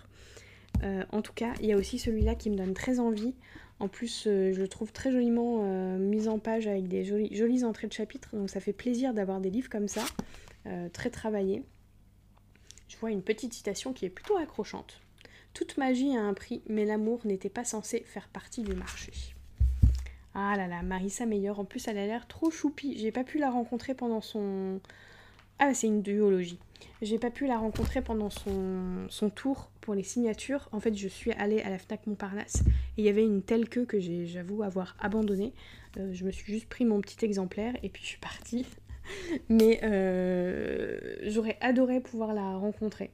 [0.82, 3.34] Euh, en tout cas, il y a aussi celui-là qui me donne très envie.
[3.78, 5.64] En plus, je le trouve très joliment
[5.96, 8.36] mis en page avec des jolies, entrées de chapitres.
[8.36, 10.04] Donc ça fait plaisir d'avoir des livres comme ça,
[10.92, 11.64] très travaillés.
[12.88, 15.00] Je vois une petite citation qui est plutôt accrochante.
[15.54, 19.12] Toute magie a un prix, mais l'amour n'était pas censé faire partie du marché.
[20.34, 22.96] Ah là là, Marissa Meyer, en plus elle a l'air trop choupie.
[22.98, 24.80] J'ai pas pu la rencontrer pendant son,
[25.62, 26.58] ah, c'est une duologie.
[27.02, 30.70] J'ai pas pu la rencontrer pendant son, tour pour les signatures.
[30.72, 32.62] En fait, je suis allée à la Fnac Montparnasse
[32.96, 35.52] et il y avait une telle queue que j'avoue, avoir abandonnée.
[35.98, 38.64] Euh, je me suis juste pris mon petit exemplaire et puis je suis partie.
[39.50, 43.10] Mais euh, j'aurais adoré pouvoir la rencontrer.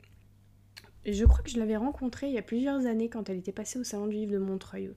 [1.07, 3.79] Je crois que je l'avais rencontrée il y a plusieurs années quand elle était passée
[3.79, 4.91] au Salon du Livre de Montreuil.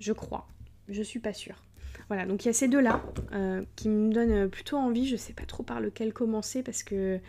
[0.00, 0.46] Je crois.
[0.88, 1.64] Je suis pas sûre.
[2.08, 5.06] Voilà, donc il y a ces deux-là euh, qui me donnent plutôt envie.
[5.06, 7.20] Je sais pas trop par lequel commencer parce que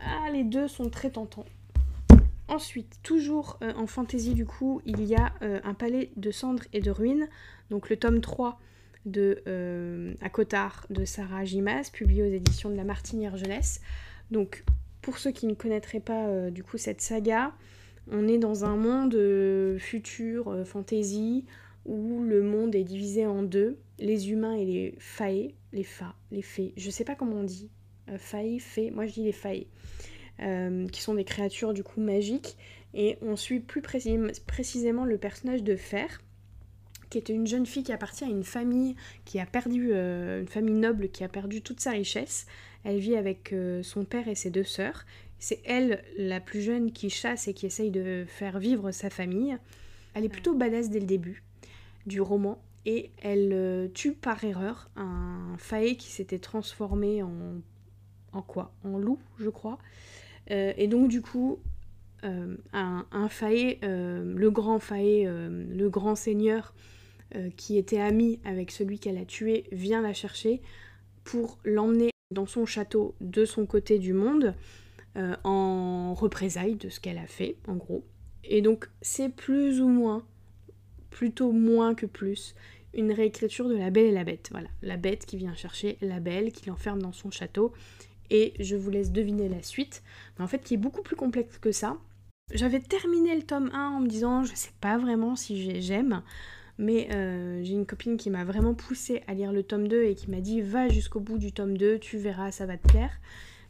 [0.00, 1.44] ah, les deux sont très tentants.
[2.46, 6.62] Ensuite, toujours euh, en fantasy du coup, il y a euh, un palais de cendres
[6.72, 7.28] et de ruines,
[7.70, 8.60] donc le tome 3
[9.06, 9.42] de
[10.20, 13.80] À Cotard de Sarah Gimas, publié aux éditions de la Martinière Jeunesse.
[14.30, 14.64] Donc
[15.08, 17.54] pour ceux qui ne connaîtraient pas du coup cette saga,
[18.10, 19.16] on est dans un monde
[19.78, 21.46] futur, fantasy,
[21.86, 26.42] où le monde est divisé en deux, les humains et les fae, les fa, les
[26.42, 27.70] fées, je sais pas comment on dit,
[28.10, 29.64] euh, fae, fées, moi je dis les fae,
[30.40, 32.58] euh, qui sont des créatures du coup magiques,
[32.92, 36.22] et on suit plus précisément le personnage de Fer,
[37.10, 38.94] qui était une jeune fille qui appartient à une famille
[39.24, 42.46] qui a perdu, euh, une famille noble qui a perdu toute sa richesse.
[42.84, 45.04] Elle vit avec son père et ses deux sœurs.
[45.38, 49.56] C'est elle, la plus jeune, qui chasse et qui essaye de faire vivre sa famille.
[50.14, 51.42] Elle est plutôt badass dès le début
[52.06, 57.60] du roman et elle euh, tue par erreur un faé qui s'était transformé en,
[58.32, 58.72] en quoi?
[58.82, 59.78] En loup, je crois.
[60.50, 61.60] Euh, et donc du coup,
[62.24, 66.74] euh, un, un faé, le grand faé, le grand seigneur
[67.56, 70.62] qui était ami avec celui qu'elle a tué, vient la chercher
[71.24, 74.54] pour l'emmener dans son château de son côté du monde
[75.42, 78.04] en représailles de ce qu'elle a fait, en gros.
[78.44, 80.24] Et donc c'est plus ou moins
[81.10, 82.54] plutôt moins que plus,
[82.94, 84.48] une réécriture de La Belle et la Bête.
[84.52, 87.72] Voilà, la bête qui vient chercher la belle, qui l'enferme dans son château,
[88.30, 90.02] et je vous laisse deviner la suite,
[90.38, 91.98] mais en fait qui est beaucoup plus complexe que ça.
[92.52, 96.22] J'avais terminé le tome 1 en me disant je sais pas vraiment si j'aime,
[96.78, 100.14] mais euh, j'ai une copine qui m'a vraiment poussé à lire le tome 2 et
[100.14, 103.10] qui m'a dit va jusqu'au bout du tome 2, tu verras, ça va te plaire.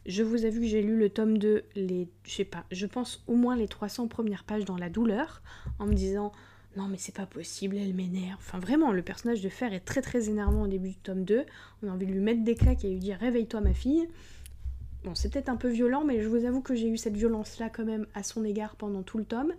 [0.05, 3.23] Je vous avoue que j'ai lu le tome 2, les, je sais pas, je pense
[3.27, 5.41] au moins les 300 premières pages dans la douleur,
[5.79, 6.31] en me disant
[6.77, 8.37] non mais c'est pas possible, elle m'énerve.
[8.39, 11.45] Enfin vraiment, le personnage de Fer est très très énervant au début du tome 2.
[11.83, 14.07] On a envie de lui mettre des claques et lui dire réveille-toi ma fille.
[15.03, 17.69] Bon, c'est peut-être un peu violent, mais je vous avoue que j'ai eu cette violence-là
[17.69, 19.53] quand même à son égard pendant tout le tome.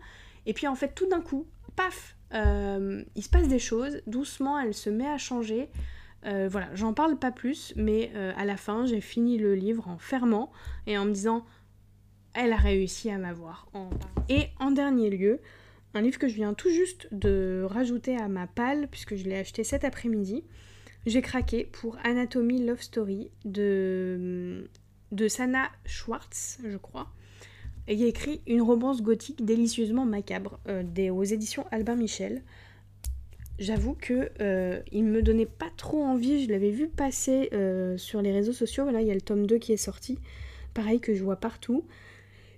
[0.46, 1.46] Et puis en fait, tout d'un coup,
[1.76, 4.00] paf, euh, il se passe des choses.
[4.06, 5.68] Doucement, elle se met à changer.
[6.26, 9.88] Euh, voilà, j'en parle pas plus, mais euh, à la fin, j'ai fini le livre
[9.88, 10.52] en fermant
[10.86, 11.46] et en me disant,
[12.34, 13.66] elle a réussi à m'avoir.
[14.28, 15.40] Et en dernier lieu,
[15.94, 19.36] un livre que je viens tout juste de rajouter à ma palle, puisque je l'ai
[19.36, 20.44] acheté cet après-midi.
[21.06, 24.68] J'ai craqué pour Anatomy Love Story de,
[25.12, 27.10] de Sana Schwartz, je crois.
[27.90, 32.40] Et il a écrit une romance gothique délicieusement macabre euh, des, aux éditions Albin Michel.
[33.58, 38.22] J'avoue que euh, il me donnait pas trop envie, je l'avais vu passer euh, sur
[38.22, 40.18] les réseaux sociaux, voilà, il y a le tome 2 qui est sorti,
[40.72, 41.84] pareil que je vois partout.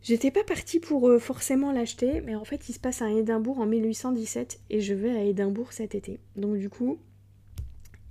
[0.03, 3.59] J'étais pas partie pour euh, forcément l'acheter, mais en fait il se passe à Édimbourg
[3.59, 6.21] en 1817 et je vais à Édimbourg cet été.
[6.37, 6.99] Donc du coup,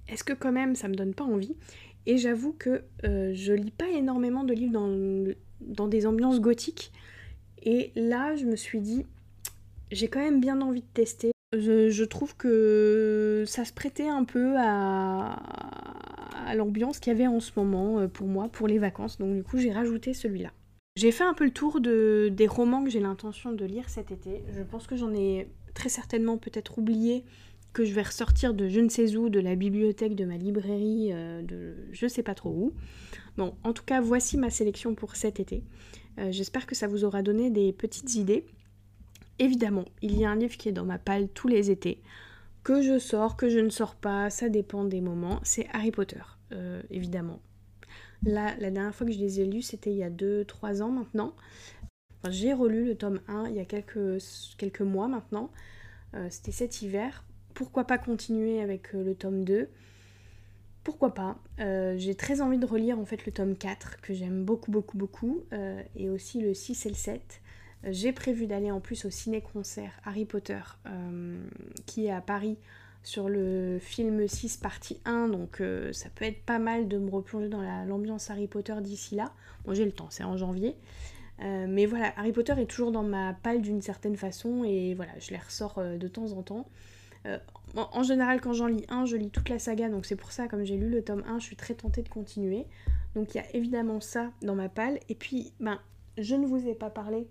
[0.09, 1.55] est-ce que quand même ça me donne pas envie?
[2.07, 6.91] Et j'avoue que je lis pas énormément de livres dans des ambiances gothiques.
[7.63, 9.05] Et là, je me suis dit,
[9.91, 11.31] j'ai quand même bien envie de tester.
[11.53, 15.35] Je, trouve que ça se prêtait un peu à,
[16.55, 19.17] l'ambiance qu'il y avait en ce moment euh, pour moi, pour les vacances.
[19.17, 20.51] Donc du coup, j'ai rajouté celui-là.
[20.97, 24.11] J'ai fait un peu le tour de, des romans que j'ai l'intention de lire cet
[24.11, 24.43] été.
[24.55, 27.23] Je pense que j'en ai très certainement peut-être oublié
[27.73, 31.11] que je vais ressortir de je ne sais où, de la bibliothèque, de ma librairie,
[31.13, 32.73] euh, de je sais pas trop où.
[33.37, 35.63] Bon, en tout cas, voici ma sélection pour cet été.
[36.19, 38.45] Euh, j'espère que ça vous aura donné des petites idées.
[39.39, 42.01] Évidemment, il y a un livre qui est dans ma palle tous les étés,
[42.63, 45.39] que je sors, que je ne sors pas, ça dépend des moments.
[45.43, 47.39] C'est Harry Potter, euh, évidemment.
[48.23, 50.91] Là, la dernière fois que je les ai lus, c'était il y a 2-3 ans
[50.91, 51.35] maintenant.
[52.29, 54.21] j'ai relu le tome 1 il y a quelques,
[54.57, 55.51] quelques mois maintenant.
[56.13, 57.23] Euh, c'était cet hiver.
[57.55, 59.69] Pourquoi pas continuer avec le tome 2
[60.83, 64.43] Pourquoi pas euh, J'ai très envie de relire en fait le tome 4 que j'aime
[64.43, 65.43] beaucoup beaucoup beaucoup
[65.95, 67.41] et aussi le 6 et le 7.
[67.89, 70.61] J'ai prévu d'aller en plus au ciné-concert Harry Potter
[71.85, 72.57] qui est à Paris
[73.03, 77.09] sur le film 6 partie 1, donc euh, ça peut être pas mal de me
[77.09, 79.31] replonger dans l'ambiance Harry Potter d'ici là.
[79.65, 80.75] Bon j'ai le temps, c'est en janvier.
[81.41, 85.11] Euh, mais voilà, Harry Potter est toujours dans ma palle d'une certaine façon et voilà,
[85.19, 86.67] je les ressors euh, de temps en temps.
[87.75, 90.47] En, général, quand j'en lis un, je lis toute la saga, donc c'est pour ça,
[90.47, 92.65] comme j'ai lu le tome 1, je suis très tentée de continuer.
[93.15, 94.99] Donc il y a évidemment ça dans ma palle.
[95.09, 95.79] Et puis, ben,
[96.17, 97.27] je ne vous ai pas parlé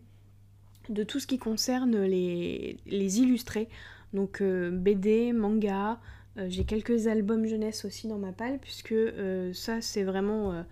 [0.88, 3.68] de tout ce qui concerne les, illustrés.
[4.12, 6.01] Donc euh, BD, manga,
[6.36, 10.64] euh, j'ai quelques albums jeunesse aussi dans ma palle, puisque euh, ça c'est vraiment...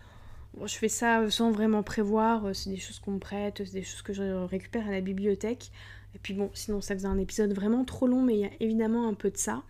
[0.65, 4.03] je fais ça sans vraiment prévoir, c'est des choses qu'on me prête, c'est des choses
[4.03, 5.71] que je récupère à la bibliothèque.
[6.15, 8.51] Et puis bon, sinon ça faisait un épisode vraiment trop long, mais il y a
[8.61, 9.63] évidemment un peu de ça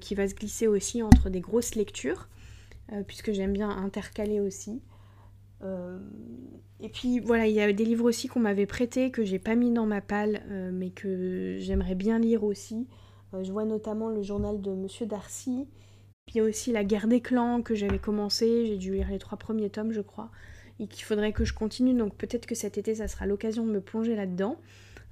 [0.00, 2.28] qui va se glisser aussi entre des grosses lectures,
[3.06, 4.82] puisque j'aime bien intercaler aussi.
[5.62, 9.54] et puis voilà, il y a des livres aussi qu'on m'avait prêtés, que j'ai pas
[9.54, 10.42] mis dans ma palle,
[10.74, 12.88] mais que j'aimerais bien lire aussi.
[13.34, 15.68] Euh, je vois notamment le journal de Monsieur Darcy.
[16.26, 18.66] Puis il y a aussi La guerre des clans que j'avais commencé.
[18.66, 20.30] J'ai dû lire les trois premiers tomes, je crois.
[20.78, 21.94] Et qu'il faudrait que je continue.
[21.94, 24.56] Donc peut-être que cet été, ça sera l'occasion de me plonger là-dedans.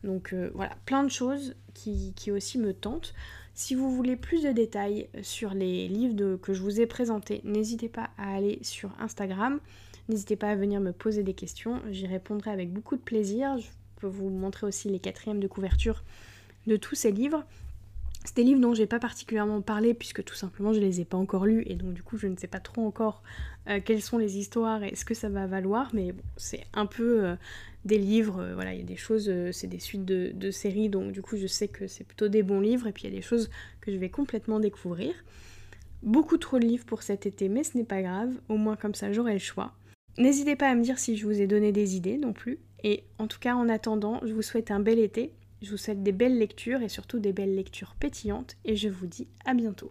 [0.05, 3.15] Donc euh, voilà, plein de choses qui, aussi me tentent.
[3.55, 7.89] Si vous voulez plus de détails sur les livres que je vous ai présentés, n'hésitez
[7.89, 9.61] pas à aller sur Instagram.
[10.09, 11.83] N'hésitez pas à venir me poser des questions.
[11.91, 13.59] J'y répondrai avec beaucoup de plaisir.
[13.59, 16.05] Je peux vous montrer aussi les quatrièmes de couverture
[16.67, 17.45] de tous ces livres.
[18.25, 21.17] C'est des livres dont j'ai pas particulièrement parlé puisque tout simplement je les ai pas
[21.17, 23.23] encore lus et donc du coup je ne sais pas trop encore
[23.69, 25.91] euh, quelles sont les histoires et ce que ça va valoir?
[25.93, 27.37] Mais bon, c'est un peu euh,
[27.85, 30.89] des livres, euh, voilà il y a des choses, c'est des suites de, de, séries
[30.89, 33.12] donc du coup je sais que c'est plutôt des bons livres et puis il y
[33.12, 33.51] a des choses
[33.81, 35.12] que je vais complètement découvrir.
[36.03, 38.95] Beaucoup trop de livres pour cet été mais ce n'est pas grave, au moins comme
[38.95, 39.73] ça j'aurai le choix.
[40.16, 43.05] N'hésitez pas à me dire si je vous ai donné des idées non plus et
[43.19, 46.12] en tout cas en attendant je vous souhaite un bel été je vous souhaite des
[46.12, 49.91] belles lectures et surtout des belles lectures pétillantes et je vous dis à bientôt.